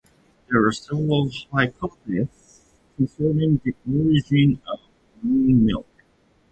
[0.49, 2.61] There are several hypotheses
[2.97, 4.79] concerning the origin of
[5.23, 5.85] moonmilk.